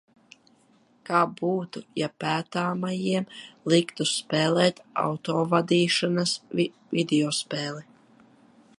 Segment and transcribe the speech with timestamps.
[1.09, 3.29] Kā būtu, ja pētāmajiem
[3.73, 7.89] liktu spēlēt autovadīšanas videospēli?